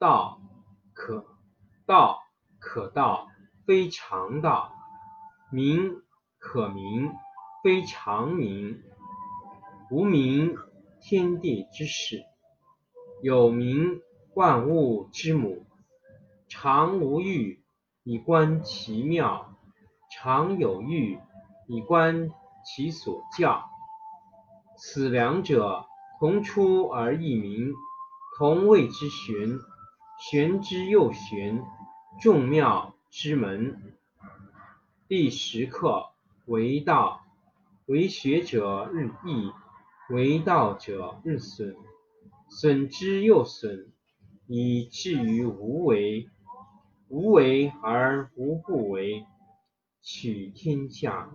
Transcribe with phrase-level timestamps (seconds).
[0.00, 0.40] 道
[0.94, 1.26] 可
[1.84, 2.22] 道
[2.58, 3.28] 可道，
[3.66, 4.72] 非常道；
[5.52, 6.00] 名
[6.38, 7.12] 可名，
[7.62, 8.82] 非常名。
[9.90, 10.56] 无名，
[11.02, 12.22] 天地之始；
[13.22, 14.00] 有名，
[14.34, 15.66] 万物之母。
[16.48, 17.62] 常无欲，
[18.02, 19.54] 以观其妙；
[20.10, 21.20] 常有欲，
[21.66, 22.30] 以观
[22.64, 23.68] 其所教。
[24.78, 25.84] 此两者，
[26.18, 27.74] 同出而异名，
[28.38, 29.58] 同谓之玄。
[30.20, 31.64] 玄之又玄，
[32.20, 33.94] 众妙之门。
[35.08, 36.10] 第十课
[36.44, 37.22] 为道，
[37.86, 39.50] 为学者日益，
[40.10, 41.74] 为道者日损，
[42.50, 43.90] 损之又损，
[44.46, 46.28] 以至于无为。
[47.08, 49.24] 无为而无不为，
[50.02, 51.30] 取天下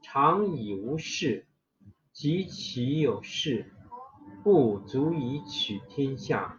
[0.00, 1.46] 常以无事，
[2.10, 3.70] 及其有事，
[4.42, 6.58] 不足以取天下。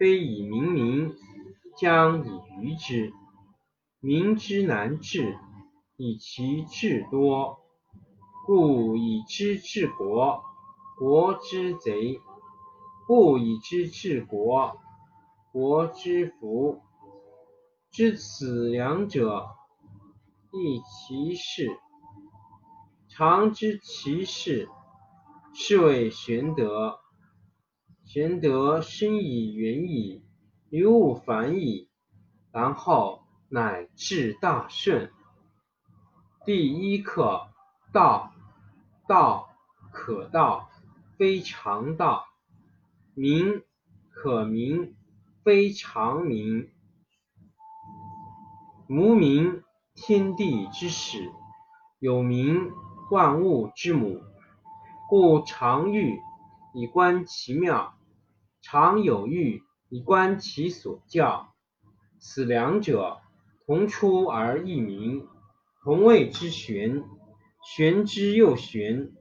[0.00, 1.14] 非以明民，
[1.76, 3.12] 将以愚之。
[4.00, 5.36] 民之难治，
[5.98, 7.58] 以其智多；
[8.46, 10.42] 故以知治国，
[10.98, 12.18] 国之贼；
[13.06, 14.78] 不以知治国，
[15.52, 16.80] 国之福。
[17.90, 19.50] 知此两者，
[20.50, 21.76] 亦其事。
[23.06, 24.66] 常知其事，
[25.52, 27.00] 是谓玄德。
[28.12, 30.24] 玄德深以远矣，
[30.68, 31.88] 于物反矣，
[32.50, 35.12] 然后乃至大顺。
[36.44, 37.46] 第一课
[37.92, 38.32] 道。
[39.06, 39.48] 道
[39.92, 40.68] 可道，
[41.18, 42.24] 非常道；
[43.14, 43.62] 名
[44.10, 44.96] 可名，
[45.44, 46.68] 非常名。
[48.88, 49.62] 无名，
[49.94, 51.30] 天地之始；
[52.00, 52.72] 有名，
[53.12, 54.20] 万物之母。
[55.08, 56.18] 故常欲
[56.74, 57.94] 以观其妙。
[58.62, 61.54] 常有欲以观其所教，
[62.18, 63.18] 此两者，
[63.66, 65.26] 同出而异名，
[65.82, 67.04] 同谓之玄。
[67.62, 69.12] 玄之又玄，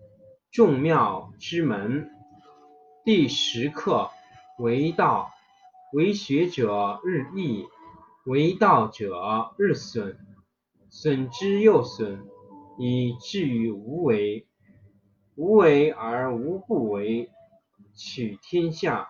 [0.51, 2.09] 众妙之门。
[3.03, 4.09] 第十课
[4.57, 5.31] 为道，
[5.93, 7.67] 为学者日益，
[8.25, 10.17] 为道者日损，
[10.89, 12.25] 损之又损，
[12.77, 14.47] 以至于无为。
[15.35, 17.29] 无为而无不为，
[17.95, 19.09] 取天下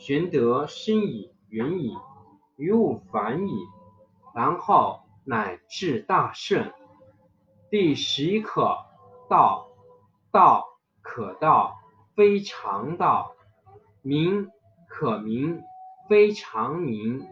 [0.00, 1.94] 玄德深矣，远矣，
[2.56, 3.52] 于物反矣，
[4.34, 6.72] 然后乃至大顺。
[7.70, 8.78] 第十一课：
[9.28, 9.68] 道。
[10.32, 10.64] 道
[11.02, 11.76] 可道，
[12.14, 13.34] 非常道；
[14.00, 14.48] 名
[14.88, 15.60] 可名，
[16.08, 17.26] 非常名。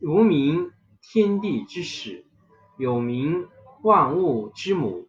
[0.00, 0.70] 无名，
[1.02, 2.24] 天地之始；
[2.78, 3.48] 有名，
[3.82, 5.08] 万物之母。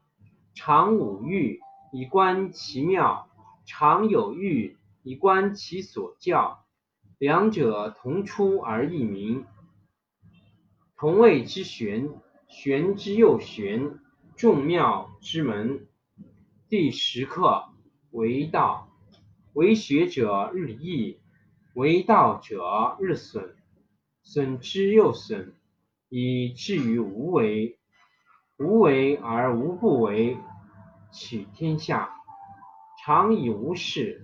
[0.53, 1.61] 常无欲，
[1.93, 3.27] 以观其妙；
[3.65, 4.75] 常有欲，
[5.05, 6.65] 以观其所教。
[7.19, 9.45] 两者同出而异名，
[10.97, 12.09] 同谓之玄。
[12.47, 13.99] 玄之又玄，
[14.35, 15.87] 众妙之门。
[16.69, 17.65] 第十课：
[18.09, 18.89] 为道，
[19.53, 21.19] 为学者日益，
[21.75, 23.55] 为道者日损，
[24.23, 25.53] 损之又损，
[26.09, 27.77] 以至于无为。
[28.57, 30.37] 无为而无不为，
[31.11, 32.09] 取天下
[33.03, 34.23] 常以无事，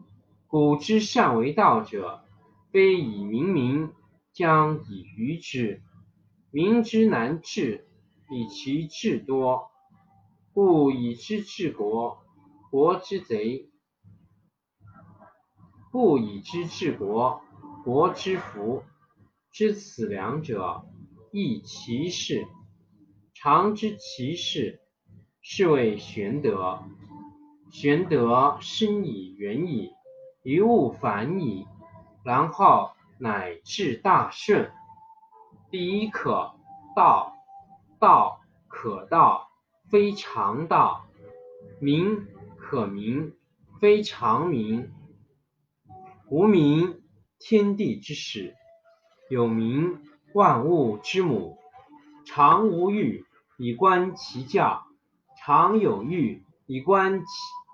[0.51, 2.25] 古之善为道者，
[2.71, 3.89] 非以明民，
[4.33, 5.81] 将以愚之。
[6.51, 7.87] 民之难治，
[8.29, 9.71] 以其智多。
[10.51, 12.17] 故以知治国，
[12.69, 13.69] 国之贼；
[15.89, 17.41] 不以知治国，
[17.85, 18.83] 国之福。
[19.53, 20.83] 知此两者，
[21.31, 22.45] 亦其事。
[23.33, 24.81] 常知其事，
[25.41, 26.83] 是谓玄德。
[27.71, 29.91] 玄德深以，远矣，
[30.43, 31.67] 于物反矣，
[32.23, 34.71] 然后乃至大顺。
[35.69, 36.53] 第一课：
[36.95, 37.37] 道。
[37.99, 39.51] 道可道，
[39.91, 41.05] 非常道；
[41.79, 42.25] 名
[42.57, 43.37] 可名，
[43.79, 44.91] 非常名。
[46.31, 47.03] 无名，
[47.37, 48.55] 天地之始。
[49.29, 50.01] 有名，
[50.33, 51.59] 万物之母。
[52.25, 53.23] 常无欲，
[53.59, 54.87] 以观其教；
[55.37, 57.21] 常有欲，以观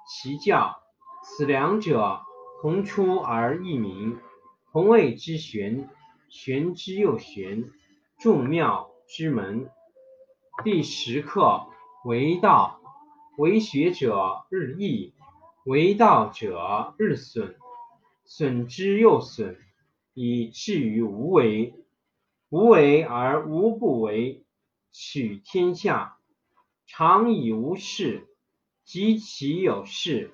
[0.10, 0.76] 其教。
[1.24, 2.20] 此两者，
[2.60, 4.18] 同出而异名，
[4.72, 5.88] 同谓之玄。
[6.28, 7.70] 玄之又玄，
[8.20, 9.70] 众妙之门。
[10.64, 11.68] 第十课：
[12.04, 12.82] 为道，
[13.38, 15.14] 为学者日益，
[15.66, 17.56] 为道者日损，
[18.26, 19.58] 损之又损。
[20.14, 21.76] 以至于无为，
[22.50, 24.44] 无为而无不为，
[24.92, 26.18] 取天下
[26.88, 28.28] 常以无事，
[28.84, 30.34] 及其有事，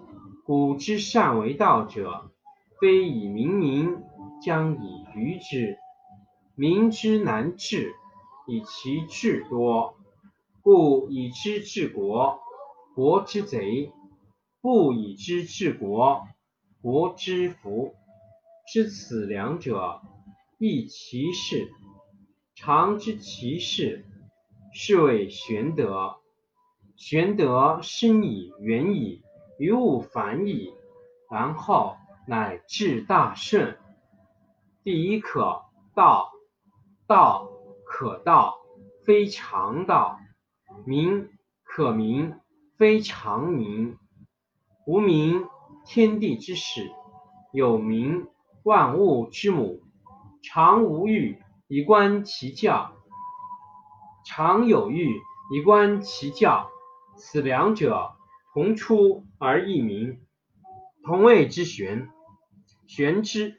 [0.51, 2.29] 古之善为道者，
[2.81, 3.95] 非以明民，
[4.43, 5.77] 将以愚之。
[6.55, 7.93] 民之难治，
[8.47, 9.95] 以其智多。
[10.61, 12.41] 故以知治国，
[12.95, 13.93] 国之贼；
[14.59, 16.27] 不以知治国，
[16.81, 17.93] 国之福。
[18.69, 20.01] 知此两者，
[20.59, 21.71] 亦其事。
[22.55, 24.05] 常知其事，
[24.73, 26.17] 是谓玄德。
[26.97, 29.21] 玄德深矣，远矣，
[29.61, 30.73] 于物反矣，
[31.29, 33.77] 然后乃至大顺。
[34.83, 35.61] 第一课：
[35.93, 36.31] 道。
[37.05, 37.47] 道
[37.85, 38.57] 可道，
[39.05, 40.17] 非常道；
[40.83, 41.29] 名
[41.63, 42.39] 可名，
[42.75, 43.99] 非常名。
[44.87, 45.47] 无名，
[45.85, 46.81] 天地之始；
[47.53, 48.29] 有名，
[48.63, 49.83] 万物之母。
[50.41, 52.93] 常无欲，以观其教；
[54.25, 55.21] 常有欲，
[55.53, 56.71] 以观其教。
[57.15, 58.13] 此两者，
[58.53, 60.19] 同出而异名，
[61.03, 62.09] 同谓之玄。
[62.85, 63.57] 玄之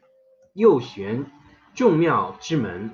[0.52, 1.24] 又玄，
[1.74, 2.92] 众妙之门。